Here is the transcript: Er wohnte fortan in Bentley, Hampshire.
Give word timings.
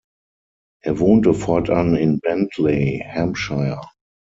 Er 0.83 0.97
wohnte 0.97 1.35
fortan 1.35 1.95
in 1.95 2.19
Bentley, 2.21 3.05
Hampshire. 3.07 3.85